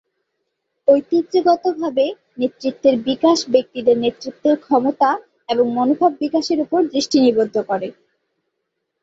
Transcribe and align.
ঐতিহ্যগতভাবে, 0.87 2.05
নেতৃত্বের 2.37 2.95
বিকাশ 3.07 3.37
ব্যক্তিদের 3.49 3.95
নেতৃত্বের 3.97 4.55
ক্ষমতা 4.59 5.09
এবং 5.49 5.65
মনোভাব 5.77 6.11
বিকাশের 6.21 6.59
উপর 6.65 6.79
দৃষ্টি 6.93 7.17
নিবদ্ধ 7.25 7.55
করে। 7.69 7.87